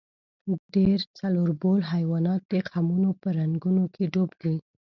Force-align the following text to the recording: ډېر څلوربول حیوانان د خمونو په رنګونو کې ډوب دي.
ډېر 0.75 0.99
څلوربول 1.19 1.79
حیوانان 1.91 2.39
د 2.51 2.53
خمونو 2.69 3.09
په 3.21 3.27
رنګونو 3.39 3.83
کې 3.93 4.03
ډوب 4.13 4.29
دي. 4.41 4.55